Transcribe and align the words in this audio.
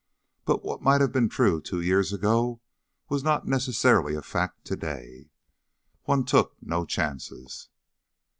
But 0.45 0.63
what 0.65 0.81
might 0.81 0.99
have 0.99 1.11
been 1.11 1.29
true 1.29 1.61
two 1.61 1.79
years 1.79 2.11
ago 2.11 2.59
was 3.07 3.23
not 3.23 3.47
necessarily 3.47 4.15
a 4.15 4.23
fact 4.23 4.65
today. 4.65 5.29
One 6.05 6.25
took 6.25 6.55
no 6.59 6.85
chances. 6.87 7.69